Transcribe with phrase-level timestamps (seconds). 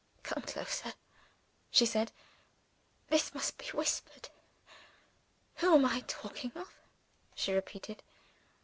[0.23, 0.95] "Come closer,"
[1.69, 2.11] she said,
[3.09, 4.29] "this must be whispered.
[5.57, 6.73] Who am I talking of?"
[7.35, 8.01] she repeated.